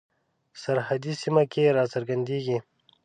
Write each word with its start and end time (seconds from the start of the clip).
سرحدي 0.61 1.13
سیمه 1.21 1.43
کې 1.51 1.63
را 1.77 1.83
څرګندیږي. 1.93 2.57